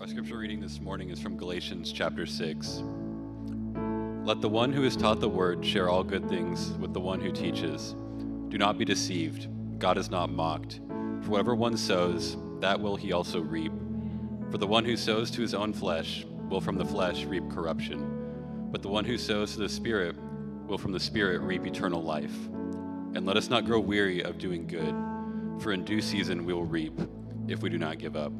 [0.00, 2.84] Our scripture reading this morning is from Galatians chapter 6.
[4.22, 7.20] Let the one who is taught the word share all good things with the one
[7.20, 7.96] who teaches.
[8.48, 9.48] Do not be deceived.
[9.80, 10.76] God is not mocked.
[11.22, 13.72] For whatever one sows, that will he also reap.
[14.52, 18.68] For the one who sows to his own flesh will from the flesh reap corruption,
[18.70, 20.14] but the one who sows to the Spirit
[20.68, 22.36] will from the Spirit reap eternal life.
[23.16, 24.94] And let us not grow weary of doing good,
[25.60, 26.96] for in due season we will reap
[27.48, 28.32] if we do not give up.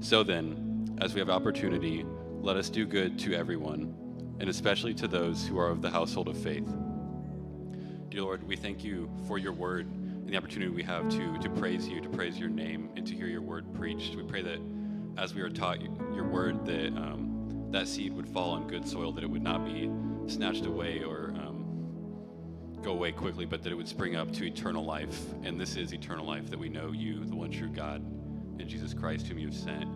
[0.00, 2.04] So then, as we have opportunity,
[2.40, 3.94] let us do good to everyone,
[4.38, 6.68] and especially to those who are of the household of faith.
[8.10, 11.50] Dear Lord, we thank you for your word and the opportunity we have to, to
[11.50, 14.14] praise you, to praise your name, and to hear your word preached.
[14.14, 14.60] We pray that
[15.18, 19.10] as we are taught your word, that um, that seed would fall on good soil,
[19.12, 19.90] that it would not be
[20.26, 21.64] snatched away or um,
[22.82, 25.20] go away quickly, but that it would spring up to eternal life.
[25.42, 28.00] And this is eternal life, that we know you, the one true God
[28.60, 29.88] and Jesus Christ, whom you have sent.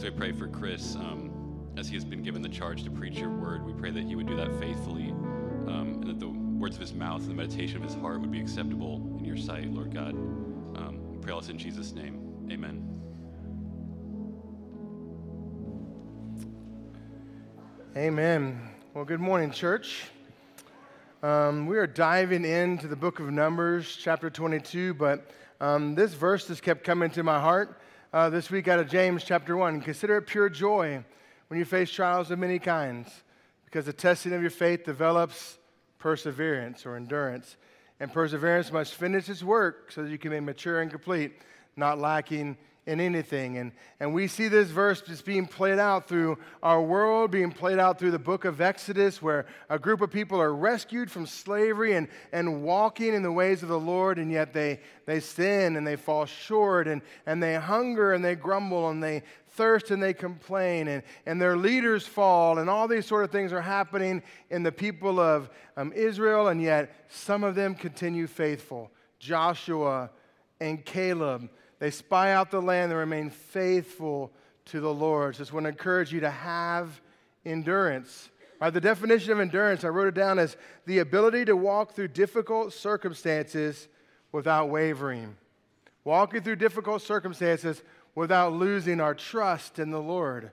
[0.00, 1.30] So we pray for Chris um,
[1.76, 3.66] as he has been given the charge to preach your word.
[3.66, 6.94] We pray that he would do that faithfully um, and that the words of his
[6.94, 10.12] mouth and the meditation of his heart would be acceptable in your sight, Lord God.
[10.12, 12.48] Um, pray all this in Jesus' name.
[12.50, 12.82] Amen.
[17.94, 18.70] Amen.
[18.94, 20.04] Well, good morning, church.
[21.22, 26.46] Um, we are diving into the book of Numbers, chapter 22, but um, this verse
[26.46, 27.76] just kept coming to my heart
[28.12, 29.80] uh, this week out of James chapter 1.
[29.82, 31.04] Consider it pure joy
[31.48, 33.08] when you face trials of many kinds,
[33.64, 35.58] because the testing of your faith develops
[35.98, 37.56] perseverance or endurance.
[38.00, 41.32] And perseverance must finish its work so that you can be mature and complete,
[41.76, 42.56] not lacking
[42.90, 43.56] in anything.
[43.58, 47.78] And, and we see this verse just being played out through our world, being played
[47.78, 51.94] out through the book of Exodus, where a group of people are rescued from slavery
[51.94, 55.86] and, and walking in the ways of the Lord, and yet they, they sin and
[55.86, 60.12] they fall short, and, and they hunger and they grumble and they thirst and they
[60.12, 64.64] complain, and, and their leaders fall, and all these sort of things are happening in
[64.64, 68.90] the people of um, Israel, and yet some of them continue faithful.
[69.20, 70.10] Joshua
[70.60, 74.30] and Caleb they spy out the land and remain faithful
[74.66, 75.34] to the Lord.
[75.34, 77.00] Just want to encourage you to have
[77.44, 78.28] endurance.
[78.60, 82.08] Right, the definition of endurance, I wrote it down as the ability to walk through
[82.08, 83.88] difficult circumstances
[84.30, 85.36] without wavering.
[86.04, 87.82] Walking through difficult circumstances
[88.14, 90.52] without losing our trust in the Lord.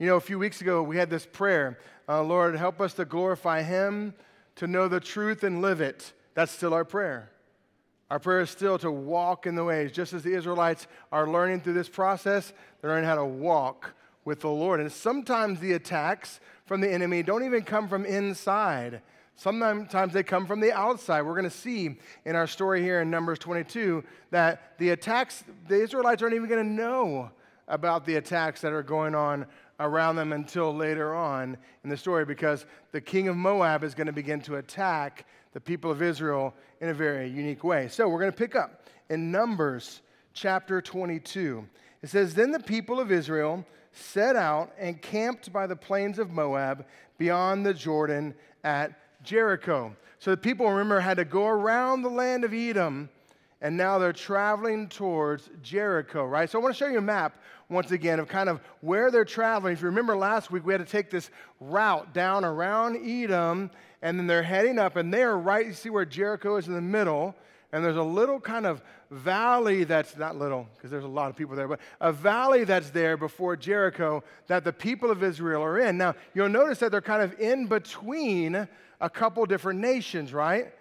[0.00, 1.78] You know, a few weeks ago, we had this prayer
[2.08, 4.14] uh, Lord, help us to glorify Him,
[4.56, 6.12] to know the truth and live it.
[6.34, 7.30] That's still our prayer.
[8.10, 9.92] Our prayer is still to walk in the ways.
[9.92, 13.94] Just as the Israelites are learning through this process, they're learning how to walk
[14.24, 14.80] with the Lord.
[14.80, 19.02] And sometimes the attacks from the enemy don't even come from inside.
[19.36, 21.22] Sometimes they come from the outside.
[21.22, 25.80] We're going to see in our story here in Numbers 22 that the attacks, the
[25.80, 27.30] Israelites aren't even going to know
[27.68, 29.46] about the attacks that are going on
[29.78, 34.08] around them until later on in the story because the king of Moab is going
[34.08, 37.88] to begin to attack the people of Israel in a very unique way.
[37.88, 40.02] So we're going to pick up in Numbers
[40.32, 41.66] chapter 22.
[42.02, 46.30] It says, Then the people of Israel set out and camped by the plains of
[46.30, 46.86] Moab
[47.18, 49.94] beyond the Jordan at Jericho.
[50.18, 53.08] So the people, remember, had to go around the land of Edom,
[53.60, 56.48] and now they're traveling towards Jericho, right?
[56.48, 59.24] So I want to show you a map once again of kind of where they're
[59.24, 59.72] traveling.
[59.72, 61.30] If you remember last week, we had to take this
[61.60, 63.70] route down around Edom
[64.02, 66.74] and then they're heading up, and they are right, you see where Jericho is in
[66.74, 67.34] the middle,
[67.72, 71.36] and there's a little kind of valley that's not little, because there's a lot of
[71.36, 75.78] people there, but a valley that's there before Jericho that the people of Israel are
[75.78, 75.96] in.
[75.98, 78.68] Now, you'll notice that they're kind of in between
[79.00, 80.72] a couple different nations, right?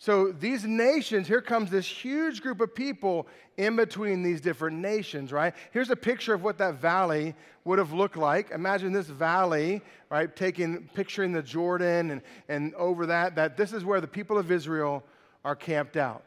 [0.00, 3.26] So these nations, here comes this huge group of people
[3.56, 5.52] in between these different nations, right?
[5.72, 8.52] Here's a picture of what that valley would have looked like.
[8.52, 13.84] Imagine this valley, right, taking picturing the Jordan and, and over that, that this is
[13.84, 15.02] where the people of Israel
[15.44, 16.22] are camped out.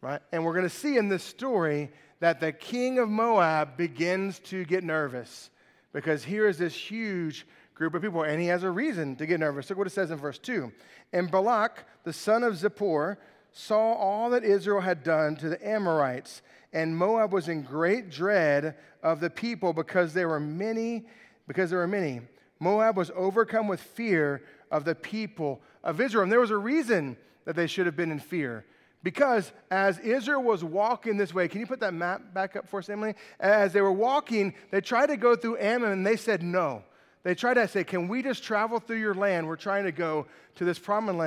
[0.00, 0.20] Right?
[0.32, 4.64] And we're going to see in this story that the king of Moab begins to
[4.64, 5.50] get nervous
[5.92, 9.38] because here is this huge group of people, and he has a reason to get
[9.38, 9.68] nervous.
[9.68, 10.72] Look what it says in verse 2.
[11.12, 13.18] And Balak, the son of Zippor,
[13.52, 16.42] saw all that Israel had done to the Amorites,
[16.72, 21.06] and Moab was in great dread of the people because there were many,
[21.46, 22.20] because there were many.
[22.58, 26.22] Moab was overcome with fear of the people of Israel.
[26.24, 28.64] And there was a reason that they should have been in fear.
[29.02, 32.80] Because as Israel was walking this way, can you put that map back up for
[32.80, 33.14] us, Emily?
[33.38, 36.82] As they were walking, they tried to go through Ammon and they said no.
[37.26, 39.48] They tried to say, Can we just travel through your land?
[39.48, 41.18] We're trying to go to this promised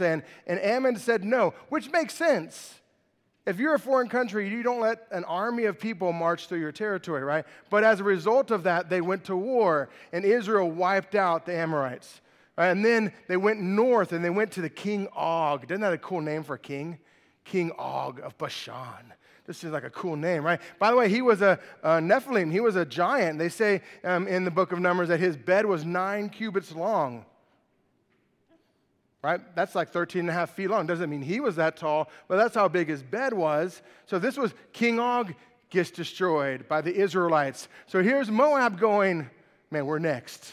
[0.00, 0.22] land.
[0.48, 2.74] And Ammon said no, which makes sense.
[3.46, 6.72] If you're a foreign country, you don't let an army of people march through your
[6.72, 7.44] territory, right?
[7.70, 11.54] But as a result of that, they went to war, and Israel wiped out the
[11.54, 12.20] Amorites.
[12.56, 15.70] And then they went north and they went to the king Og.
[15.70, 16.98] Isn't that a cool name for a king?
[17.44, 19.14] King Og of Bashan.
[19.48, 20.60] This is like a cool name, right?
[20.78, 22.52] By the way, he was a, a Nephilim.
[22.52, 23.38] He was a giant.
[23.38, 27.24] They say um, in the book of Numbers that his bed was nine cubits long.
[29.22, 29.40] Right?
[29.56, 30.86] That's like 13 and a half feet long.
[30.86, 33.80] Doesn't mean he was that tall, but that's how big his bed was.
[34.04, 35.32] So this was King Og
[35.70, 37.68] gets destroyed by the Israelites.
[37.86, 39.30] So here's Moab going,
[39.70, 40.52] man, we're next.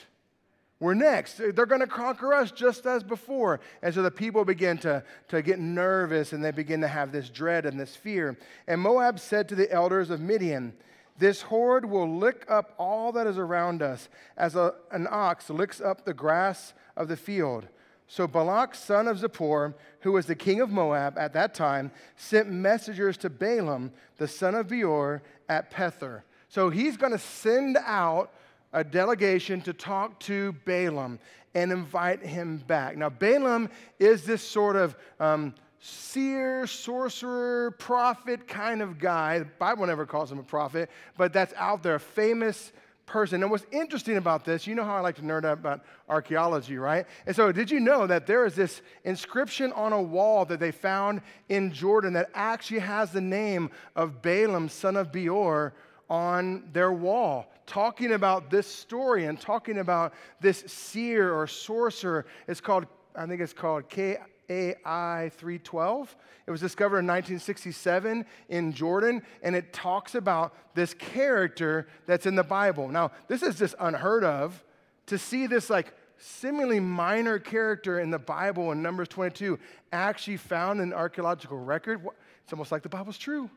[0.79, 1.37] We're next.
[1.37, 3.61] They're going to conquer us just as before.
[3.81, 7.29] And so the people begin to, to get nervous and they begin to have this
[7.29, 8.37] dread and this fear.
[8.67, 10.73] And Moab said to the elders of Midian,
[11.17, 15.79] This horde will lick up all that is around us, as a, an ox licks
[15.79, 17.67] up the grass of the field.
[18.07, 22.51] So Balak, son of Zippor, who was the king of Moab at that time, sent
[22.51, 26.23] messengers to Balaam, the son of Beor, at Pethor.
[26.49, 28.31] So he's going to send out
[28.75, 31.17] a delegation to talk to Balaam
[31.55, 32.97] and invite him back.
[32.97, 33.69] Now, Balaam
[33.99, 39.39] is this sort of um, seer, sorcerer, prophet kind of guy.
[39.39, 42.73] The Bible never calls him a prophet, but that's out there, a famous
[43.05, 43.41] person.
[43.41, 46.77] And what's interesting about this, you know how I like to nerd out about archaeology,
[46.77, 47.05] right?
[47.25, 50.71] And so, did you know that there is this inscription on a wall that they
[50.71, 55.73] found in Jordan that actually has the name of Balaam, son of Beor,
[56.09, 57.47] on their wall?
[57.65, 62.25] Talking about this story and talking about this seer or sorcerer.
[62.47, 62.85] It's called,
[63.15, 66.15] I think it's called KAI 312.
[66.47, 72.35] It was discovered in 1967 in Jordan, and it talks about this character that's in
[72.35, 72.87] the Bible.
[72.87, 74.63] Now, this is just unheard of
[75.07, 79.59] to see this like seemingly minor character in the Bible in Numbers 22
[79.91, 82.05] actually found in archaeological record.
[82.43, 83.49] It's almost like the Bible's true.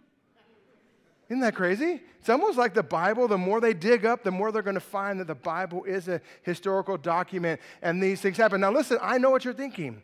[1.28, 2.00] Isn't that crazy?
[2.20, 4.80] It's almost like the Bible, the more they dig up, the more they're going to
[4.80, 8.60] find that the Bible is a historical document and these things happen.
[8.60, 10.02] Now, listen, I know what you're thinking.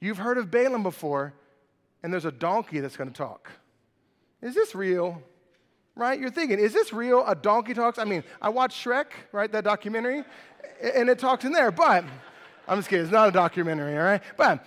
[0.00, 1.34] You've heard of Balaam before,
[2.02, 3.50] and there's a donkey that's going to talk.
[4.42, 5.22] Is this real?
[5.94, 6.18] Right?
[6.18, 7.24] You're thinking, is this real?
[7.26, 7.98] A donkey talks?
[7.98, 9.50] I mean, I watched Shrek, right?
[9.50, 10.22] That documentary,
[10.80, 12.04] and it talks in there, but
[12.68, 13.04] I'm just kidding.
[13.04, 14.22] It's not a documentary, all right?
[14.36, 14.64] But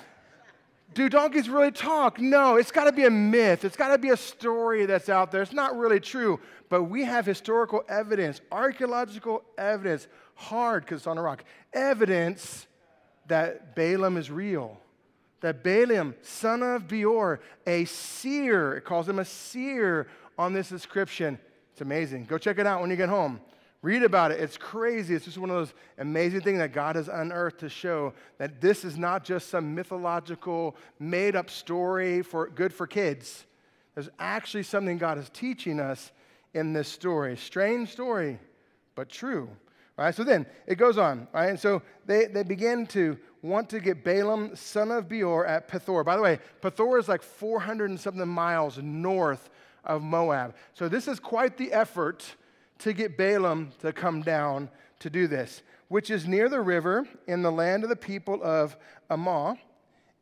[0.94, 2.20] do donkeys really talk?
[2.20, 3.64] No, it's got to be a myth.
[3.64, 5.42] It's got to be a story that's out there.
[5.42, 6.40] It's not really true.
[6.70, 11.44] But we have historical evidence, archaeological evidence, hard because it's on a rock,
[11.74, 12.68] evidence
[13.28, 14.78] that Balaam is real.
[15.42, 21.40] That Balaam, son of Beor, a seer, it calls him a seer on this inscription.
[21.72, 22.26] It's amazing.
[22.26, 23.40] Go check it out when you get home.
[23.82, 24.40] Read about it.
[24.40, 25.16] It's crazy.
[25.16, 28.86] It's just one of those amazing things that God has unearthed to show that this
[28.86, 33.46] is not just some mythological, made up story for good for kids.
[33.96, 36.12] There's actually something God is teaching us
[36.54, 37.36] in this story.
[37.38, 38.40] Strange story,
[38.94, 39.50] but true.
[39.98, 40.14] Right?
[40.14, 41.50] So then it goes on, right?
[41.50, 46.06] And so they, they begin to want to get Balaam, son of Beor, at Pethor.
[46.06, 49.50] By the way, Pethor is like 400 and something miles north
[49.84, 50.56] of Moab.
[50.74, 52.36] So this is quite the effort
[52.82, 54.70] to get Balaam to come down
[55.00, 58.78] to do this, which is near the river in the land of the people of
[59.10, 59.56] Amaw,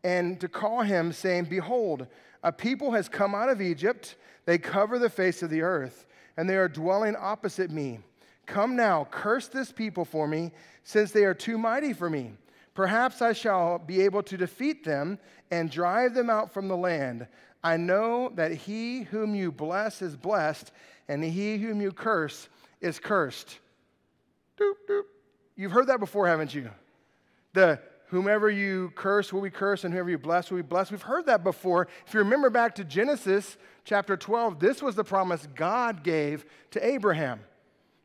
[0.03, 2.07] and to call him, saying, Behold,
[2.43, 4.15] a people has come out of Egypt.
[4.45, 6.05] They cover the face of the earth,
[6.37, 7.99] and they are dwelling opposite me.
[8.45, 10.51] Come now, curse this people for me,
[10.83, 12.31] since they are too mighty for me.
[12.73, 15.19] Perhaps I shall be able to defeat them
[15.51, 17.27] and drive them out from the land.
[17.63, 20.71] I know that he whom you bless is blessed,
[21.09, 22.47] and he whom you curse
[22.79, 23.59] is cursed.
[24.57, 25.03] Doop, doop.
[25.57, 26.69] You've heard that before, haven't you?
[27.53, 30.91] The whomever you curse will be cursed, and whoever you bless will be blessed.
[30.91, 31.87] We've heard that before.
[32.07, 36.85] If you remember back to Genesis chapter 12, this was the promise God gave to
[36.85, 37.41] Abraham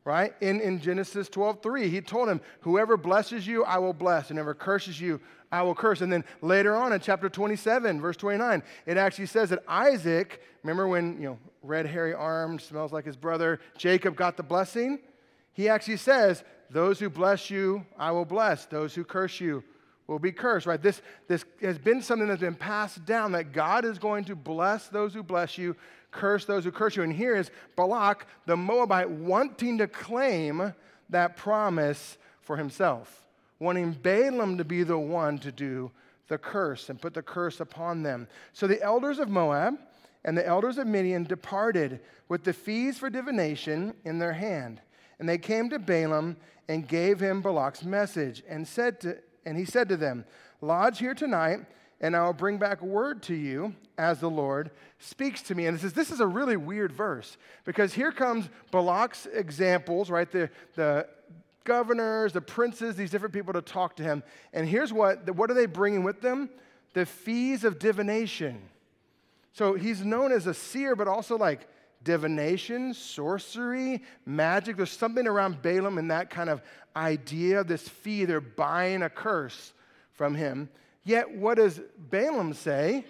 [0.05, 0.35] right?
[0.41, 4.39] In, in Genesis 12, 3, he told him, Whoever blesses you, I will bless, and
[4.39, 5.21] whoever curses you,
[5.51, 6.01] I will curse.
[6.01, 10.89] And then later on in chapter 27, verse 29, it actually says that Isaac, remember
[10.89, 14.99] when, you know, red, hairy armed, smells like his brother, Jacob got the blessing?
[15.55, 18.67] He actually says, Those who bless you, I will bless.
[18.67, 19.65] Those who curse you,
[20.07, 20.83] will be cursed, right?
[20.83, 24.89] This, this has been something that's been passed down that God is going to bless
[24.89, 25.77] those who bless you,
[26.11, 27.03] curse those who curse you.
[27.03, 30.75] And here is Balak, the Moabite, wanting to claim
[31.11, 33.27] that promise for himself,
[33.59, 35.91] wanting Balaam to be the one to do
[36.29, 38.27] the curse and put the curse upon them.
[38.53, 39.79] So the elders of Moab
[40.25, 44.81] and the elders of Midian departed with the fees for divination in their hand.
[45.19, 46.37] And they came to Balaam
[46.69, 50.25] and gave him Balak's message and said to and he said to them,
[50.61, 51.61] Lodge here tonight
[52.01, 55.67] and I will bring back word to you as the Lord speaks to me.
[55.67, 60.31] And it says, this is a really weird verse because here comes Balak's examples, right?
[60.31, 61.07] The, the
[61.65, 64.23] governors, the princes, these different people to talk to him.
[64.53, 66.51] And here's what, what are they bringing with them?
[66.93, 68.61] The fees of divination.
[69.53, 71.69] So he's known as a seer, but also like
[72.05, 74.77] divination, sorcery, magic.
[74.77, 76.63] There's something around Balaam and that kind of
[76.95, 78.25] idea, this fee.
[78.25, 79.73] They're buying a curse
[80.13, 80.69] from him.
[81.03, 81.81] Yet, what does
[82.11, 83.05] Balaam say?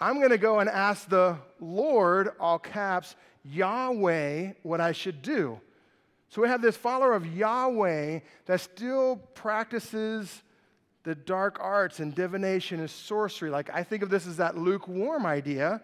[0.00, 5.60] I'm going to go and ask the Lord, all caps, Yahweh, what I should do.
[6.28, 10.42] So we have this follower of Yahweh that still practices
[11.02, 13.50] the dark arts and divination and sorcery.
[13.50, 15.80] Like, I think of this as that lukewarm idea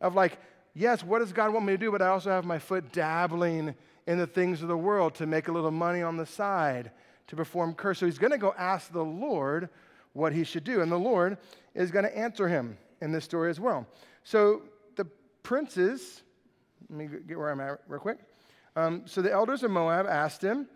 [0.00, 0.38] of like,
[0.76, 1.90] yes, what does God want me to do?
[1.90, 3.74] But I also have my foot dabbling
[4.06, 6.92] in the things of the world to make a little money on the side
[7.26, 7.98] to perform curse.
[7.98, 9.68] So he's going to go ask the Lord
[10.12, 10.82] what he should do.
[10.82, 11.38] And the Lord
[11.74, 13.86] is going to answer him in this story as well.
[14.22, 14.62] So
[14.94, 15.06] the
[15.42, 16.22] princes,
[16.88, 18.18] let me get where I'm at real quick.
[18.76, 20.68] Um, so the elders of Moab asked him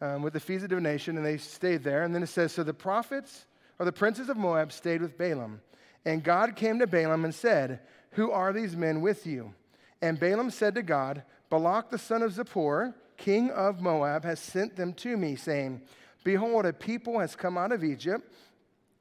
[0.00, 2.04] um, with the fees of divination, and they stayed there.
[2.04, 3.46] And then it says, So the prophets
[3.78, 5.60] or the princes of Moab stayed with Balaam.
[6.04, 7.80] And God came to Balaam and said,
[8.12, 9.54] Who are these men with you?
[10.00, 14.76] And Balaam said to God, Balak the son of Zippor, king of Moab, has sent
[14.76, 15.82] them to me, saying,
[16.24, 18.32] Behold, a people has come out of Egypt.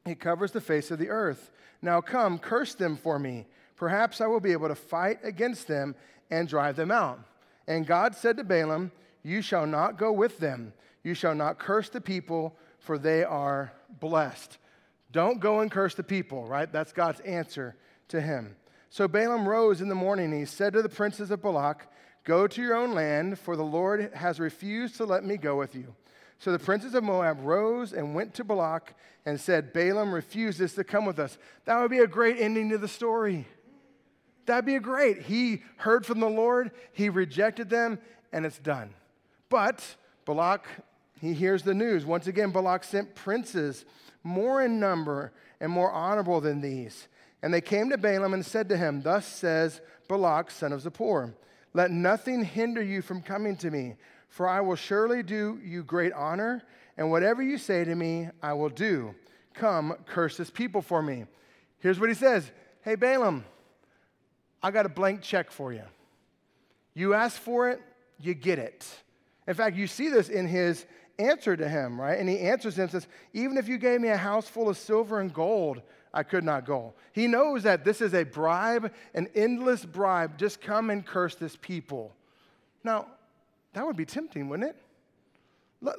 [0.06, 1.52] It covers the face of the earth.
[1.82, 3.46] Now come, curse them for me.
[3.76, 5.96] Perhaps I will be able to fight against them
[6.32, 7.20] and drive them out.
[7.68, 8.92] And God said to Balaam,
[9.24, 10.74] You shall not go with them.
[11.04, 14.58] You shall not curse the people, for they are blessed.
[15.12, 16.72] Don't go and curse the people, right?
[16.72, 17.76] That's God's answer
[18.10, 18.56] to him.
[18.90, 21.88] So Balaam rose in the morning and he said to the princes of Balak,
[22.24, 25.76] Go to your own land, for the Lord has refused to let me go with
[25.76, 25.96] you.
[26.40, 28.94] So the princes of Moab rose and went to Balak
[29.26, 31.38] and said, Balaam refuses to come with us.
[31.66, 33.48] That would be a great ending to the story.
[34.46, 35.24] That'd be a great.
[35.24, 38.00] He heard from the Lord, he rejected them,
[38.32, 38.94] and it's done.
[39.50, 40.68] But Balak,
[41.20, 42.06] he hears the news.
[42.06, 43.86] Once again, Balak sent princes
[44.24, 47.08] more in number and more honorable than these.
[47.42, 51.34] And they came to Balaam and said to him, Thus says Balak, son of Zippor,
[51.74, 53.96] Let nothing hinder you from coming to me,
[54.30, 56.64] for I will surely do you great honor,
[56.98, 59.14] and whatever you say to me, I will do.
[59.54, 61.26] Come, curse this people for me.
[61.80, 62.52] Here's what he says
[62.82, 63.46] Hey, Balaam,
[64.62, 65.84] I got a blank check for you.
[66.94, 67.80] You ask for it,
[68.20, 68.86] you get it.
[69.48, 70.86] In fact, you see this in his
[71.20, 72.20] answer to him, right?
[72.20, 74.78] And he answers him and says, Even if you gave me a house full of
[74.78, 75.82] silver and gold,
[76.18, 76.96] I could not go.
[77.12, 80.40] He knows that this is a bribe, an endless bribe.
[80.40, 82.12] Just come and curse this people.
[82.84, 83.06] Now,
[83.74, 84.76] that would be tempting, wouldn't it?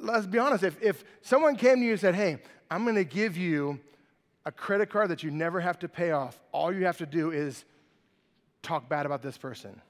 [0.01, 0.65] Let's be honest.
[0.65, 3.79] If, if someone came to you and said, Hey, I'm going to give you
[4.45, 7.31] a credit card that you never have to pay off, all you have to do
[7.31, 7.63] is
[8.61, 9.81] talk bad about this person.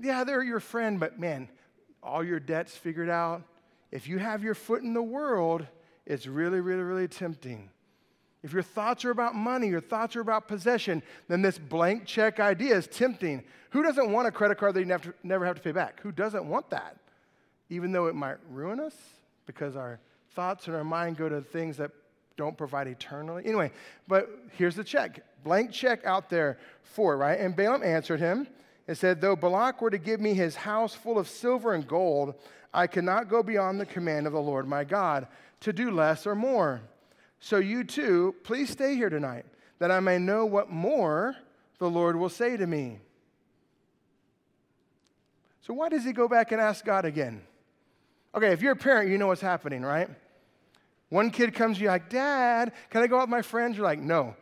[0.00, 1.48] Yeah, they're your friend, but man,
[2.02, 3.44] all your debts figured out,
[3.92, 5.64] if you have your foot in the world,
[6.04, 7.70] it's really, really, really tempting.
[8.42, 12.38] If your thoughts are about money, your thoughts are about possession, then this blank check
[12.38, 13.42] idea is tempting.
[13.70, 16.00] Who doesn't want a credit card that you never, have to pay back?
[16.00, 16.96] Who doesn't want that?
[17.68, 18.94] Even though it might ruin us
[19.46, 19.98] because our
[20.34, 21.90] thoughts and our mind go to things that
[22.36, 23.42] don't provide eternally.
[23.44, 23.72] Anyway,
[24.06, 27.40] but here's the check blank check out there for it, right?
[27.40, 28.46] And Balaam answered him
[28.86, 32.34] and said, Though Balak were to give me his house full of silver and gold,
[32.72, 35.26] I cannot go beyond the command of the Lord my God
[35.60, 36.80] to do less or more.
[37.40, 39.46] So you too, please stay here tonight,
[39.78, 41.36] that I may know what more
[41.78, 42.98] the Lord will say to me.
[45.62, 47.42] So why does he go back and ask God again?
[48.34, 50.08] Okay, if you're a parent, you know what's happening, right?
[51.10, 53.76] One kid comes to you like, Dad, can I go out with my friends?
[53.76, 54.34] You're like, no.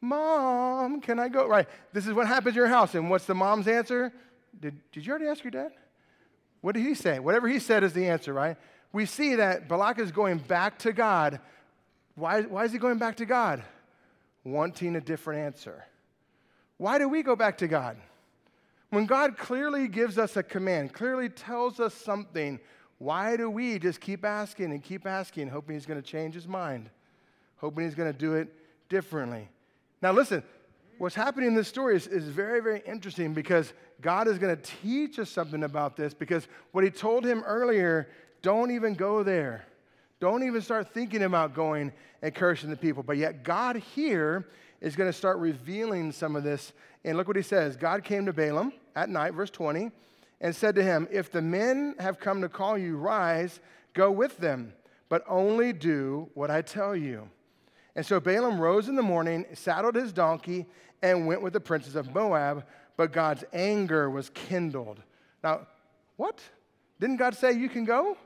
[0.00, 1.48] Mom, can I go?
[1.48, 1.66] Right.
[1.92, 2.94] This is what happens in your house.
[2.94, 4.12] And what's the mom's answer?
[4.60, 5.72] Did, did you already ask your dad?
[6.60, 7.18] What did he say?
[7.18, 8.56] Whatever he said is the answer, right?
[8.92, 11.40] We see that Balak is going back to God.
[12.14, 13.62] Why, why is he going back to God?
[14.44, 15.84] Wanting a different answer.
[16.76, 17.96] Why do we go back to God?
[18.90, 22.60] When God clearly gives us a command, clearly tells us something,
[22.98, 26.46] why do we just keep asking and keep asking, hoping he's going to change his
[26.46, 26.90] mind,
[27.56, 28.48] hoping he's going to do it
[28.88, 29.48] differently?
[30.00, 30.44] Now, listen,
[30.98, 34.62] what's happening in this story is, is very, very interesting because God is going to
[34.62, 38.08] teach us something about this because what he told him earlier,
[38.42, 39.66] don't even go there.
[40.20, 41.92] Don't even start thinking about going
[42.22, 43.02] and cursing the people.
[43.02, 44.46] But yet, God here
[44.80, 46.72] is going to start revealing some of this.
[47.04, 49.90] And look what he says God came to Balaam at night, verse 20,
[50.40, 53.60] and said to him, If the men have come to call you, rise,
[53.92, 54.72] go with them,
[55.08, 57.28] but only do what I tell you.
[57.96, 60.66] And so Balaam rose in the morning, saddled his donkey,
[61.02, 62.64] and went with the princes of Moab,
[62.96, 65.00] but God's anger was kindled.
[65.42, 65.66] Now,
[66.16, 66.40] what?
[67.00, 68.16] Didn't God say you can go?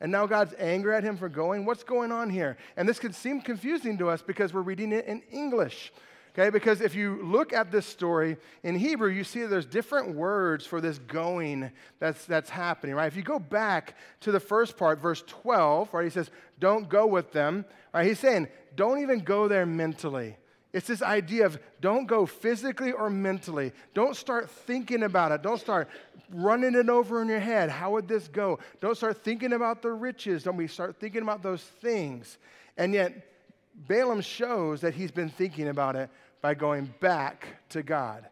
[0.00, 1.64] And now God's angry at him for going?
[1.64, 2.56] What's going on here?
[2.76, 5.92] And this could seem confusing to us because we're reading it in English.
[6.38, 10.64] Okay, because if you look at this story in Hebrew, you see there's different words
[10.64, 13.08] for this going that's, that's happening, right?
[13.08, 17.08] If you go back to the first part, verse 12, right, he says, Don't go
[17.08, 18.06] with them, right?
[18.06, 20.36] He's saying, Don't even go there mentally.
[20.72, 23.72] It's this idea of don't go physically or mentally.
[23.94, 25.42] Don't start thinking about it.
[25.42, 25.88] Don't start
[26.30, 27.70] running it over in your head.
[27.70, 28.58] How would this go?
[28.80, 30.42] Don't start thinking about the riches.
[30.42, 32.36] Don't we start thinking about those things?
[32.76, 33.32] And yet,
[33.74, 36.10] Balaam shows that he's been thinking about it
[36.42, 38.26] by going back to God.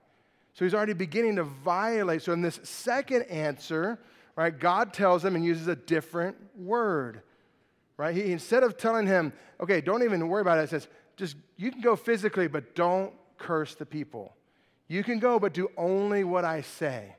[0.55, 2.23] So he's already beginning to violate.
[2.23, 3.99] So in this second answer,
[4.37, 7.23] right, God tells him and uses a different word.
[7.97, 8.15] Right?
[8.15, 11.71] He instead of telling him, okay, don't even worry about it, it says, just you
[11.71, 14.35] can go physically, but don't curse the people.
[14.89, 17.17] You can go, but do only what I say.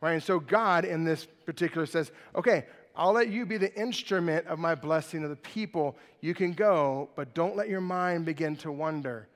[0.00, 0.12] Right?
[0.12, 4.58] And so God in this particular says, okay, I'll let you be the instrument of
[4.58, 5.96] my blessing of the people.
[6.20, 9.28] You can go, but don't let your mind begin to wonder.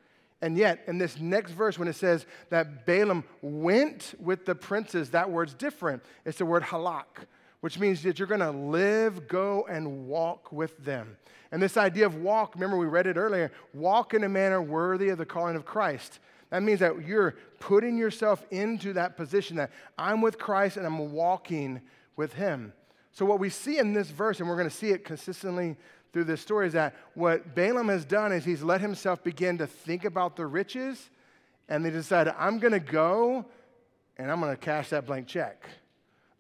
[0.43, 5.11] And yet, in this next verse, when it says that Balaam went with the princes,
[5.11, 6.03] that word's different.
[6.25, 7.27] It's the word halak,
[7.61, 11.17] which means that you're going to live, go, and walk with them.
[11.53, 15.09] And this idea of walk, remember we read it earlier walk in a manner worthy
[15.09, 16.21] of the calling of Christ.
[16.51, 21.13] That means that you're putting yourself into that position that I'm with Christ and I'm
[21.13, 21.81] walking
[22.17, 22.73] with Him.
[23.13, 25.77] So, what we see in this verse, and we're going to see it consistently
[26.13, 29.67] through this story is that what Balaam has done is he's let himself begin to
[29.67, 31.11] think about the riches,
[31.69, 33.47] and they decided, I'm going to go
[34.17, 35.67] and I'm going to cash that blank check.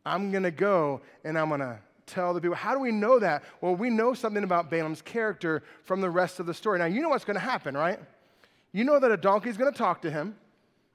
[0.04, 2.57] I'm going to go and I'm going to tell the people.
[2.57, 3.45] How do we know that?
[3.61, 6.78] Well, we know something about Balaam's character from the rest of the story.
[6.78, 7.99] Now, you know what's going to happen, right?
[8.73, 10.37] You know that a donkey is going to talk to him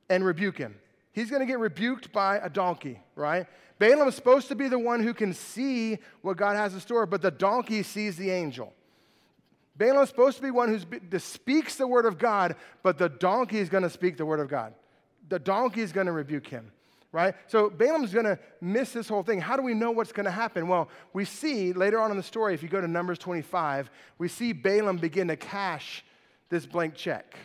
[0.09, 0.75] and rebuke him.
[1.12, 3.47] He's going to get rebuked by a donkey, right?
[3.79, 7.05] Balaam is supposed to be the one who can see what God has in store,
[7.05, 8.74] but the donkey sees the angel.
[9.77, 13.59] Balaam is supposed to be one who speaks the word of God, but the donkey
[13.59, 14.74] is going to speak the word of God.
[15.27, 16.72] The donkey is going to rebuke him,
[17.11, 17.33] right?
[17.48, 19.39] So Balaam's going to miss this whole thing.
[19.39, 20.68] How do we know what's going to happen?
[20.68, 24.27] Well, we see later on in the story, if you go to Numbers 25, we
[24.27, 26.03] see Balaam begin to cash
[26.50, 27.35] this blank check.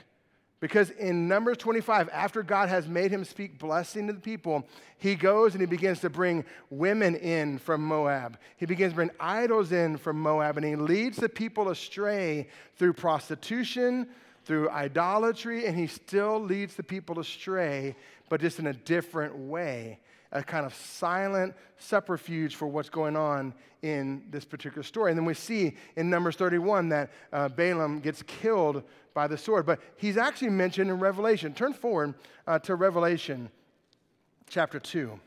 [0.61, 4.69] Because in Numbers 25, after God has made him speak blessing to the people,
[4.99, 8.39] he goes and he begins to bring women in from Moab.
[8.59, 12.47] He begins to bring idols in from Moab, and he leads the people astray
[12.77, 14.07] through prostitution,
[14.45, 17.97] through idolatry, and he still leads the people astray,
[18.31, 20.01] but just in a different way
[20.33, 25.11] a kind of silent subterfuge for what's going on in this particular story.
[25.11, 29.67] And then we see in Numbers 31 that uh, Balaam gets killed by the sword,
[29.67, 31.53] but he's actually mentioned in Revelation.
[31.53, 32.15] Turn forward
[32.47, 33.51] uh, to Revelation
[34.49, 35.19] chapter 2.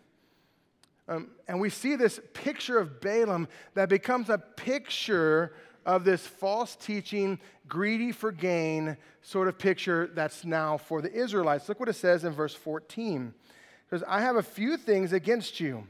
[1.10, 5.54] Um, and we see this picture of Balaam that becomes a picture
[5.86, 11.68] of this false teaching, greedy for gain sort of picture that's now for the Israelites.
[11.70, 15.60] Look what it says in verse 14 It says, I have a few things against
[15.60, 15.88] you.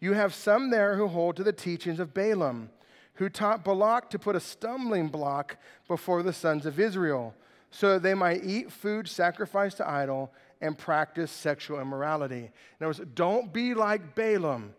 [0.00, 2.70] You have some there who hold to the teachings of Balaam,
[3.14, 7.34] who taught Balak to put a stumbling block before the sons of Israel,
[7.70, 12.38] so that they might eat food sacrificed to idol and practice sexual immorality.
[12.44, 12.50] In
[12.80, 14.74] other words, don't be like Balaam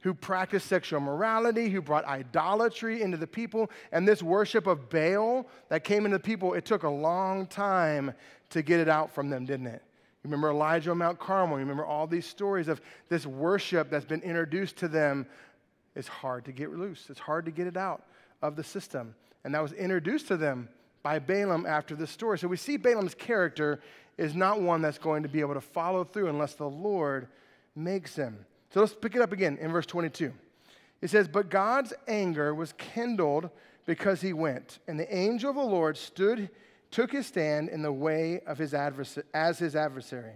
[0.00, 3.70] who practiced sexual morality, who brought idolatry into the people.
[3.92, 8.14] And this worship of Baal that came into the people, it took a long time
[8.50, 9.82] to get it out from them, didn't it?
[10.22, 11.58] You remember Elijah on Mount Carmel.
[11.58, 15.26] You remember all these stories of this worship that's been introduced to them.
[15.94, 18.04] It's hard to get loose, it's hard to get it out
[18.42, 19.14] of the system.
[19.44, 20.68] And that was introduced to them
[21.02, 22.38] by Balaam after this story.
[22.38, 23.80] So we see Balaam's character
[24.16, 27.28] is not one that's going to be able to follow through unless the Lord
[27.74, 28.44] makes him.
[28.70, 30.32] So let's pick it up again in verse 22.
[31.00, 33.50] It says, But God's anger was kindled
[33.86, 36.50] because he went, and the angel of the Lord stood
[36.90, 40.32] took his stand in the way of his adversary, as his adversary.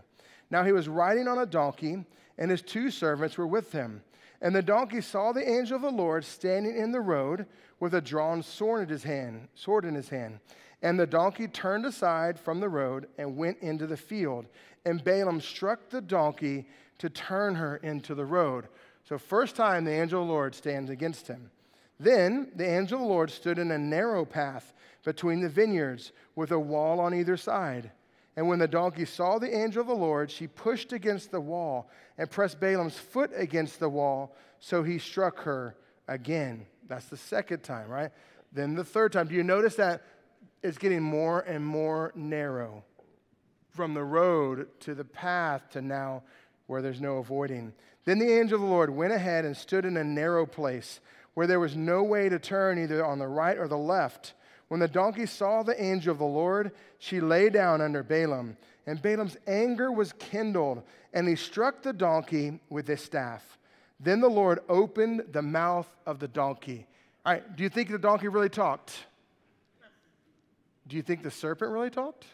[0.51, 2.05] Now he was riding on a donkey,
[2.39, 4.03] and his two servants were with him.
[4.41, 7.47] And the donkey saw the angel of the Lord standing in the road
[7.81, 10.41] with a drawn sword in his hand, sword in his hand.
[10.83, 14.47] And the donkey turned aside from the road and went into the field.
[14.85, 16.67] And Balaam struck the donkey
[17.03, 18.69] to turn her into the road.
[19.03, 21.51] So first time the angel of the Lord stands against him.
[21.99, 24.73] Then the angel of the Lord stood in a narrow path
[25.05, 27.91] between the vineyards with a wall on either side.
[28.37, 31.91] And when the donkey saw the angel of the Lord, she pushed against the wall
[32.19, 35.75] and pressed Balaam's foot against the wall, so he struck her
[36.07, 36.67] again.
[36.87, 38.13] That's the second time, right?
[38.53, 39.27] Then the third time.
[39.27, 40.03] Do you notice that
[40.63, 42.85] it's getting more and more narrow
[43.71, 46.23] from the road to the path to now
[46.73, 47.75] where there's no avoiding.
[48.07, 51.01] Then the angel of the Lord went ahead and stood in a narrow place
[51.35, 54.33] where there was no way to turn either on the right or the left.
[54.69, 58.57] When the donkey saw the angel of the Lord, she lay down under Balaam.
[58.87, 60.83] And Balaam's anger was kindled,
[61.13, 63.59] and he struck the donkey with his staff.
[64.01, 66.87] Then the Lord opened the mouth of the donkey.
[67.27, 68.93] All right, do you think the donkey really talked?
[70.89, 72.25] Do you think the serpent really talked?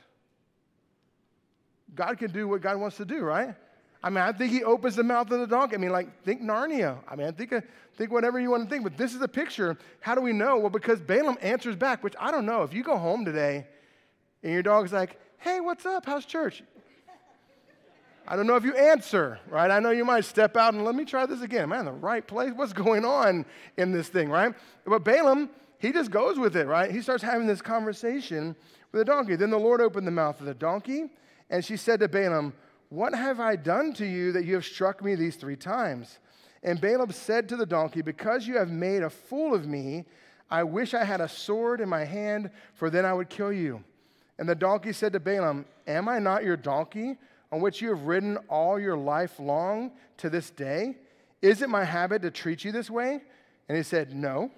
[1.92, 3.56] God can do what God wants to do, right?
[4.02, 5.74] I mean, I think he opens the mouth of the donkey.
[5.74, 6.98] I mean, like, think Narnia.
[7.08, 7.60] I mean, think, uh,
[7.96, 8.84] think whatever you want to think.
[8.84, 9.76] But this is a picture.
[10.00, 10.58] How do we know?
[10.58, 12.62] Well, because Balaam answers back, which I don't know.
[12.62, 13.66] If you go home today
[14.42, 16.06] and your dog's like, hey, what's up?
[16.06, 16.62] How's church?
[18.30, 19.70] I don't know if you answer, right?
[19.70, 21.62] I know you might step out and let me try this again.
[21.62, 22.52] Am I in the right place?
[22.54, 23.46] What's going on
[23.78, 24.54] in this thing, right?
[24.84, 26.90] But Balaam, he just goes with it, right?
[26.90, 28.54] He starts having this conversation
[28.92, 29.34] with the donkey.
[29.34, 31.06] Then the Lord opened the mouth of the donkey,
[31.48, 32.52] and she said to Balaam,
[32.88, 36.18] What have I done to you that you have struck me these three times?
[36.62, 40.06] And Balaam said to the donkey, Because you have made a fool of me,
[40.50, 43.84] I wish I had a sword in my hand, for then I would kill you.
[44.38, 47.18] And the donkey said to Balaam, Am I not your donkey?
[47.50, 50.96] on which you have ridden all your life long to this day?
[51.40, 53.20] Is it my habit to treat you this way?
[53.68, 54.50] And he said, No.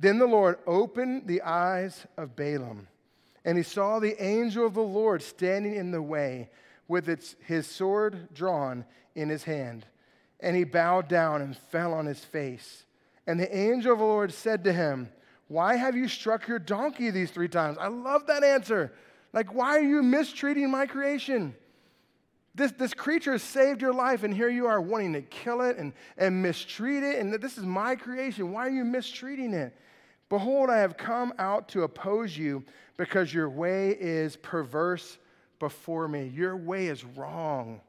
[0.00, 2.88] Then the Lord opened the eyes of Balaam,
[3.44, 6.50] and he saw the angel of the Lord standing in the way
[6.88, 9.86] with its, his sword drawn in his hand.
[10.40, 12.84] And he bowed down and fell on his face.
[13.26, 15.10] And the angel of the Lord said to him,
[15.48, 17.78] Why have you struck your donkey these three times?
[17.80, 18.92] I love that answer.
[19.32, 21.54] Like, why are you mistreating my creation?
[22.54, 25.92] This, this creature saved your life, and here you are wanting to kill it and,
[26.16, 27.18] and mistreat it.
[27.18, 28.52] And this is my creation.
[28.52, 29.76] Why are you mistreating it?
[30.28, 32.64] Behold, I have come out to oppose you
[32.96, 35.18] because your way is perverse
[35.64, 36.30] before me.
[36.34, 37.80] Your way is wrong.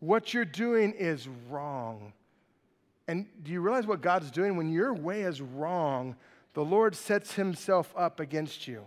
[0.00, 2.14] What you're doing is wrong.
[3.06, 4.56] And do you realize what God's doing?
[4.56, 6.16] When your way is wrong,
[6.54, 8.82] the Lord sets himself up against you.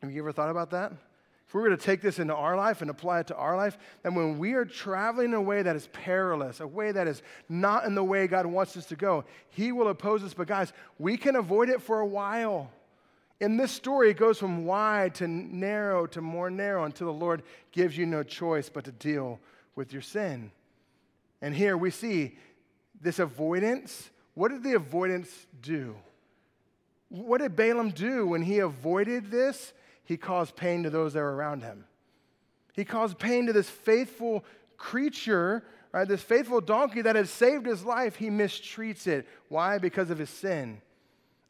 [0.00, 0.92] Have you ever thought about that?
[1.46, 3.78] if we were to take this into our life and apply it to our life,
[4.02, 7.22] then when we are traveling in a way that is perilous, a way that is
[7.48, 10.34] not in the way God wants us to go, He will oppose us.
[10.34, 12.72] But guys, we can avoid it for a while.
[13.40, 17.42] In this story, it goes from wide to narrow to more narrow until the Lord
[17.70, 19.38] gives you no choice but to deal
[19.74, 20.50] with your sin.
[21.42, 22.36] And here we see
[23.00, 24.10] this avoidance.
[24.34, 25.96] What did the avoidance do?
[27.08, 29.72] What did Balaam do when he avoided this?
[30.06, 31.84] he caused pain to those that were around him.
[32.72, 34.44] He caused pain to this faithful
[34.76, 36.06] creature, right?
[36.06, 38.16] This faithful donkey that had saved his life.
[38.16, 39.26] He mistreats it.
[39.48, 39.78] Why?
[39.78, 40.80] Because of his sin.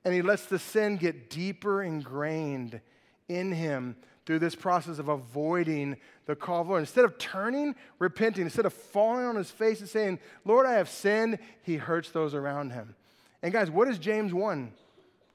[0.06, 2.80] And he lets the sin get deeper ingrained
[3.28, 6.82] in him through this process of avoiding the call of the Lord.
[6.82, 10.88] Instead of turning, repenting, instead of falling on his face and saying, Lord, I have
[10.88, 12.94] sinned, he hurts those around him.
[13.42, 14.70] And guys, what does James 1,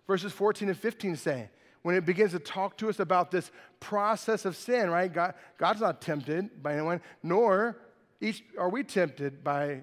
[0.08, 1.50] verses 14 and 15 say?
[1.82, 5.12] when it begins to talk to us about this process of sin, right?
[5.12, 7.78] God, God's not tempted by anyone, nor
[8.20, 9.82] each, are we tempted by,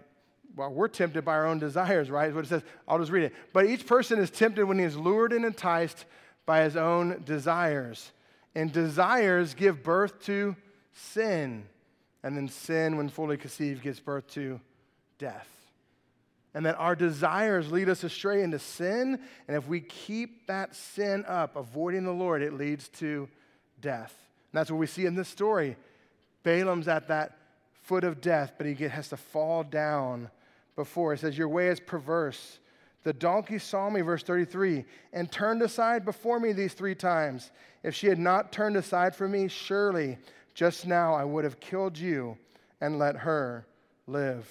[0.59, 2.29] well, we're tempted by our own desires, right?
[2.29, 2.63] Is what it says.
[2.87, 3.35] I'll just read it.
[3.53, 6.05] But each person is tempted when he is lured and enticed
[6.45, 8.13] by his own desires.
[8.55, 10.57] And desires give birth to
[10.93, 11.65] sin.
[12.23, 14.61] And then sin, when fully conceived, gives birth to
[15.19, 15.49] death
[16.55, 19.21] and that our desires lead us astray into sin.
[19.47, 23.29] And if we keep that sin up, avoiding the Lord, it leads to
[23.81, 24.13] death.
[24.51, 25.77] And that's what we see in this story.
[26.43, 27.37] Balaam's at that
[27.83, 30.31] foot of death, but he has to fall down
[30.79, 31.13] before.
[31.13, 32.61] It says, Your way is perverse.
[33.03, 37.51] The donkey saw me, verse 33, and turned aside before me these three times.
[37.83, 40.19] If she had not turned aside from me, surely
[40.55, 42.39] just now I would have killed you
[42.81, 43.67] and let her
[44.07, 44.49] live.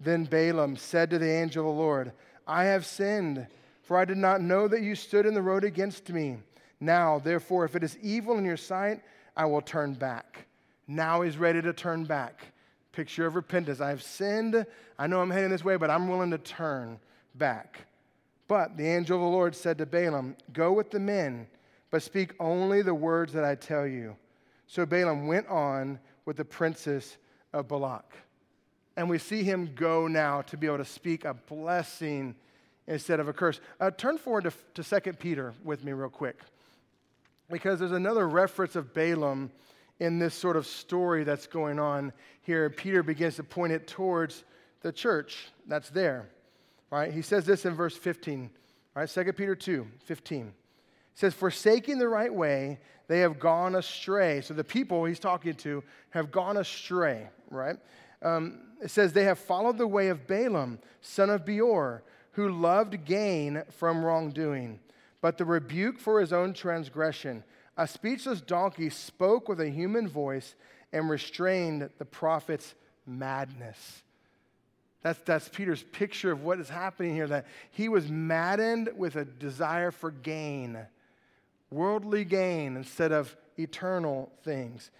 [0.00, 2.12] Then Balaam said to the angel of the Lord,
[2.46, 3.46] I have sinned,
[3.82, 6.38] for I did not know that you stood in the road against me.
[6.80, 9.02] Now, therefore, if it is evil in your sight,
[9.36, 10.46] I will turn back.
[10.86, 12.52] Now he's ready to turn back.
[12.96, 13.82] Picture of repentance.
[13.82, 14.64] I have sinned.
[14.98, 16.98] I know I'm heading this way, but I'm willing to turn
[17.34, 17.84] back.
[18.48, 21.46] But the angel of the Lord said to Balaam, Go with the men,
[21.90, 24.16] but speak only the words that I tell you.
[24.66, 27.18] So Balaam went on with the princess
[27.52, 28.14] of Balak.
[28.96, 32.34] And we see him go now to be able to speak a blessing
[32.86, 33.60] instead of a curse.
[33.78, 36.38] Uh, turn forward to, to 2 Peter with me, real quick,
[37.50, 39.50] because there's another reference of Balaam
[39.98, 42.68] in this sort of story that's going on here.
[42.70, 44.44] Peter begins to point it towards
[44.82, 46.28] the church that's there.
[46.90, 47.12] Right?
[47.12, 48.50] He says this in verse 15.
[48.94, 49.08] Right?
[49.08, 50.52] 2 Peter 2 15.
[51.14, 52.78] says, Forsaking the right way,
[53.08, 54.40] they have gone astray.
[54.40, 57.76] So the people he's talking to have gone astray, right?
[58.22, 63.04] Um, it says, They have followed the way of Balaam, son of Beor, who loved
[63.04, 64.78] gain from wrongdoing,
[65.20, 67.42] but the rebuke for his own transgression.
[67.76, 70.54] A speechless donkey spoke with a human voice
[70.92, 72.74] and restrained the prophet's
[73.06, 74.02] madness.
[75.02, 79.24] That's, that's Peter's picture of what is happening here that he was maddened with a
[79.24, 80.78] desire for gain,
[81.70, 84.90] worldly gain instead of eternal things.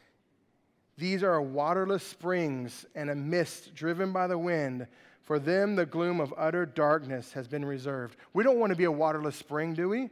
[0.98, 4.86] These are waterless springs and a mist driven by the wind.
[5.22, 8.16] For them, the gloom of utter darkness has been reserved.
[8.32, 10.10] We don't want to be a waterless spring, do we?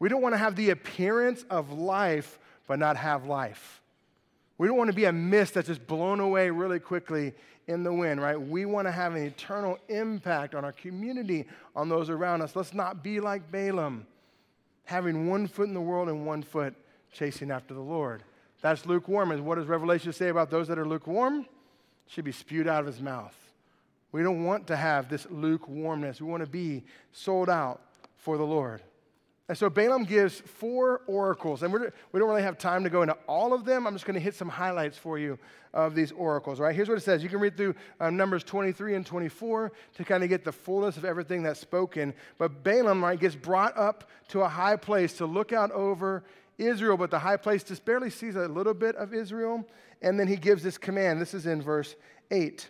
[0.00, 3.80] We don't want to have the appearance of life, but not have life.
[4.58, 7.34] We don't want to be a mist that's just blown away really quickly
[7.66, 8.40] in the wind, right?
[8.40, 12.56] We want to have an eternal impact on our community, on those around us.
[12.56, 14.06] Let's not be like Balaam,
[14.84, 16.74] having one foot in the world and one foot
[17.12, 18.22] chasing after the Lord.
[18.60, 19.30] That's lukewarm.
[19.30, 21.46] And what does Revelation say about those that are lukewarm?
[22.06, 23.34] Should be spewed out of his mouth.
[24.12, 26.20] We don't want to have this lukewarmness.
[26.20, 27.80] We want to be sold out
[28.16, 28.82] for the Lord.
[29.50, 32.88] And so Balaam gives four oracles, and we're, we do not really have time to
[32.88, 33.84] go into all of them.
[33.84, 35.40] I'm just going to hit some highlights for you
[35.74, 36.72] of these oracles, right?
[36.72, 37.20] Here's what it says.
[37.20, 40.96] You can read through um, Numbers 23 and 24 to kind of get the fullness
[40.96, 42.14] of everything that's spoken.
[42.38, 46.22] But Balaam, right, gets brought up to a high place to look out over
[46.56, 49.66] Israel, but the high place just barely sees a little bit of Israel.
[50.00, 51.20] And then he gives this command.
[51.20, 51.96] This is in verse
[52.30, 52.68] 8.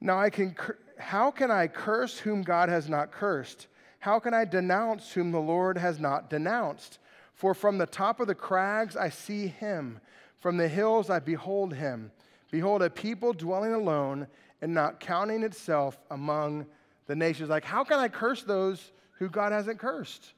[0.00, 0.56] Now I can,
[0.98, 3.66] how can I curse whom God has not cursed?
[3.98, 6.98] How can I denounce whom the Lord has not denounced?
[7.34, 10.00] For from the top of the crags I see him,
[10.40, 12.10] from the hills I behold him.
[12.50, 14.26] Behold, a people dwelling alone
[14.62, 16.66] and not counting itself among
[17.06, 17.48] the nations.
[17.48, 20.32] Like, how can I curse those who God hasn't cursed?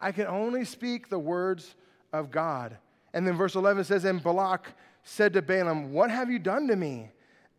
[0.00, 1.74] I can only speak the words
[2.12, 2.76] of God.
[3.12, 4.66] And then verse 11 says, And Balak
[5.04, 7.10] said to Balaam, What have you done to me?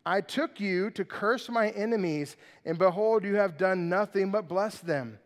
[0.05, 4.79] I took you to curse my enemies, and behold, you have done nothing but bless
[4.79, 5.19] them.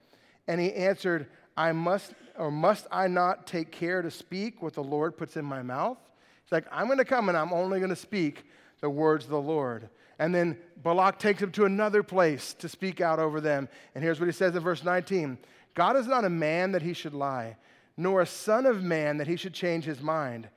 [0.47, 4.83] And he answered, I must, or must I not take care to speak what the
[4.83, 5.97] Lord puts in my mouth?
[6.43, 8.45] He's like, I'm going to come and I'm only going to speak
[8.79, 9.89] the words of the Lord.
[10.19, 13.67] And then Balak takes him to another place to speak out over them.
[13.93, 15.37] And here's what he says in verse 19
[15.73, 17.57] God is not a man that he should lie,
[17.97, 20.49] nor a son of man that he should change his mind.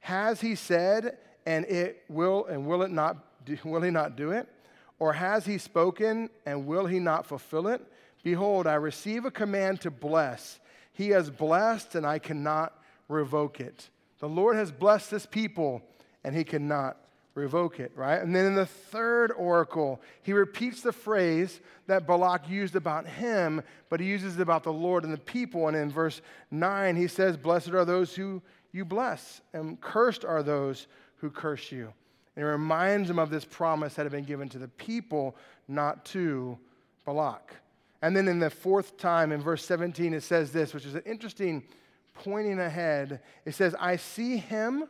[0.00, 3.16] Has he said, and it will, and will it not,
[3.64, 4.48] will he not do it?
[4.98, 7.80] Or has he spoken, and will he not fulfill it?
[8.22, 10.60] Behold, I receive a command to bless.
[10.92, 12.72] He has blessed, and I cannot
[13.08, 13.88] revoke it.
[14.18, 15.82] The Lord has blessed this people,
[16.24, 16.96] and he cannot
[17.38, 18.20] revoke it, right?
[18.20, 23.62] And then in the third oracle, he repeats the phrase that Balak used about him,
[23.88, 25.68] but he uses it about the Lord and the people.
[25.68, 30.42] And in verse 9, he says, Blessed are those who you bless, and cursed are
[30.42, 31.92] those who curse you.
[32.36, 36.04] And it reminds him of this promise that had been given to the people, not
[36.06, 36.58] to
[37.04, 37.54] Balak.
[38.00, 41.02] And then in the fourth time, in verse 17, it says this, which is an
[41.04, 41.64] interesting
[42.14, 43.20] pointing ahead.
[43.44, 44.84] It says, I see him,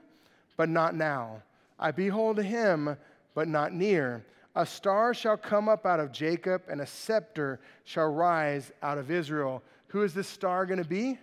[0.57, 1.43] but not now.
[1.79, 2.97] I behold him,
[3.35, 4.25] but not near.
[4.55, 9.11] A star shall come up out of Jacob, and a scepter shall rise out of
[9.11, 9.63] Israel.
[9.89, 11.19] Who is this star going to be?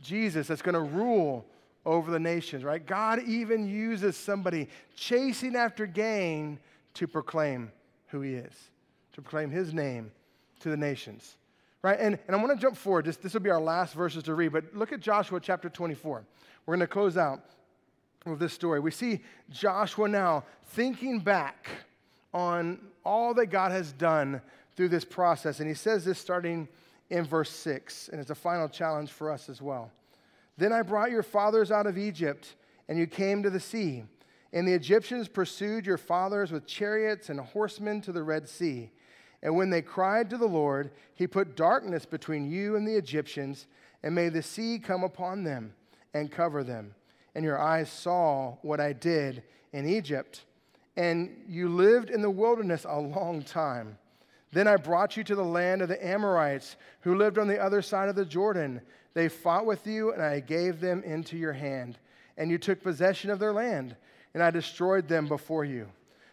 [0.00, 1.46] Jesus, that's going to rule
[1.86, 2.84] over the nations, right?
[2.84, 6.58] God even uses somebody chasing after gain
[6.94, 7.70] to proclaim
[8.08, 8.54] who he is,
[9.14, 10.10] to proclaim his name
[10.62, 11.36] to the nations.
[11.82, 11.98] Right?
[11.98, 13.04] And, and I want to jump forward.
[13.04, 16.24] This, this will be our last verses to read, but look at Joshua chapter 24.
[16.64, 17.40] We're going to close out
[18.24, 18.78] with this story.
[18.78, 19.20] We see
[19.50, 21.68] Joshua now thinking back
[22.32, 24.40] on all that God has done
[24.76, 25.58] through this process.
[25.58, 26.68] And he says this starting
[27.10, 29.90] in verse 6, and it's a final challenge for us as well.
[30.56, 32.54] Then I brought your fathers out of Egypt,
[32.88, 34.04] and you came to the sea.
[34.52, 38.90] And the Egyptians pursued your fathers with chariots and horsemen to the Red Sea.
[39.42, 43.66] And when they cried to the Lord, he put darkness between you and the Egyptians,
[44.02, 45.74] and made the sea come upon them
[46.14, 46.94] and cover them.
[47.34, 50.44] And your eyes saw what I did in Egypt.
[50.96, 53.98] And you lived in the wilderness a long time.
[54.52, 57.80] Then I brought you to the land of the Amorites, who lived on the other
[57.80, 58.82] side of the Jordan.
[59.14, 61.98] They fought with you, and I gave them into your hand.
[62.36, 63.96] And you took possession of their land,
[64.34, 65.88] and I destroyed them before you.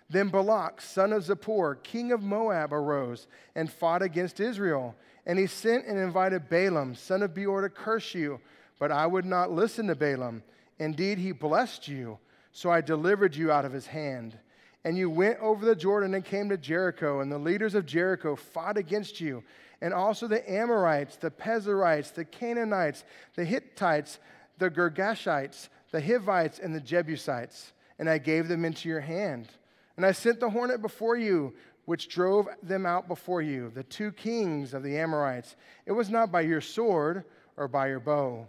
[0.10, 4.96] Then Balak, son of Zippor, king of Moab, arose and fought against Israel.
[5.26, 8.40] And he sent and invited Balaam, son of Beor, to curse you.
[8.80, 10.42] But I would not listen to Balaam.
[10.80, 12.18] Indeed, he blessed you,
[12.52, 14.38] so I delivered you out of his hand.
[14.84, 18.36] And you went over the Jordan and came to Jericho, and the leaders of Jericho
[18.36, 19.44] fought against you,
[19.82, 23.04] and also the Amorites, the Perizzites, the Canaanites,
[23.36, 24.20] the Hittites,
[24.58, 27.74] the Girgashites, the Hivites, and the Jebusites.
[28.00, 29.50] And I gave them into your hand.
[30.00, 34.14] And I sent the hornet before you, which drove them out before you, the two
[34.14, 35.58] kings of the Amorites.
[35.86, 37.26] It was not by your sword
[37.58, 38.48] or by your bow.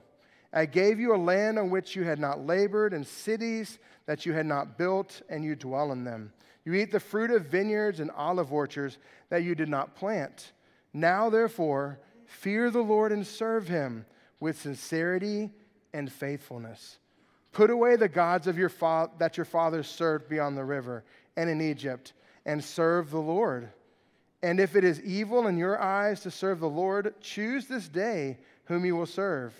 [0.52, 4.32] I gave you a land on which you had not labored, and cities that you
[4.32, 6.32] had not built, and you dwell in them.
[6.64, 8.98] You eat the fruit of vineyards and olive orchards
[9.30, 10.52] that you did not plant.
[10.92, 14.06] Now, therefore, fear the Lord and serve him
[14.38, 15.50] with sincerity
[15.92, 17.00] and faithfulness.
[17.52, 21.02] Put away the gods of your fa- that your fathers served beyond the river
[21.36, 22.12] and in Egypt,
[22.46, 23.68] and serve the Lord.
[24.42, 28.38] And if it is evil in your eyes to serve the Lord, choose this day
[28.64, 29.54] whom you will serve,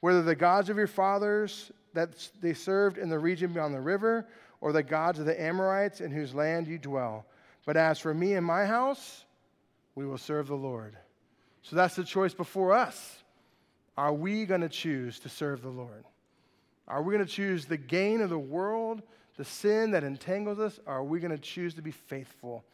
[0.00, 4.26] whether the gods of your fathers that they served in the region beyond the river,
[4.60, 7.26] or the gods of the Amorites in whose land you dwell.
[7.66, 9.24] But as for me and my house,
[9.94, 10.96] we will serve the Lord.
[11.62, 13.22] So that's the choice before us.
[13.96, 16.04] Are we going to choose to serve the Lord?
[16.88, 19.02] Are we going to choose the gain of the world,
[19.36, 20.78] the sin that entangles us?
[20.86, 22.64] Or are we going to choose to be faithful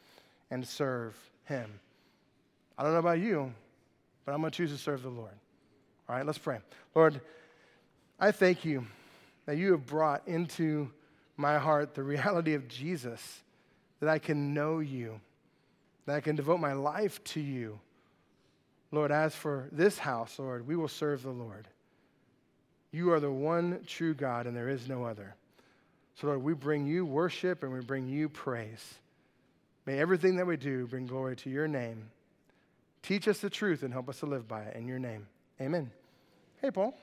[0.50, 1.80] and serve Him?
[2.76, 3.52] I don't know about you,
[4.24, 5.32] but I'm going to choose to serve the Lord.
[6.08, 6.58] All right, let's pray.
[6.94, 7.20] Lord,
[8.18, 8.86] I thank you
[9.46, 10.90] that you have brought into
[11.36, 13.42] my heart the reality of Jesus,
[14.00, 15.20] that I can know you,
[16.06, 17.80] that I can devote my life to you.
[18.92, 21.68] Lord, as for this house, Lord, we will serve the Lord.
[22.92, 25.36] You are the one true God, and there is no other.
[26.16, 28.94] So, Lord, we bring you worship and we bring you praise.
[29.86, 32.10] May everything that we do bring glory to your name.
[33.02, 35.26] Teach us the truth and help us to live by it in your name.
[35.60, 35.90] Amen.
[36.60, 36.94] Hey, Paul.